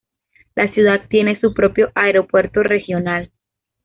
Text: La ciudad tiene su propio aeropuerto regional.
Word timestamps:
La 0.55 0.73
ciudad 0.73 1.07
tiene 1.09 1.39
su 1.39 1.53
propio 1.53 1.91
aeropuerto 1.93 2.63
regional. 2.63 3.31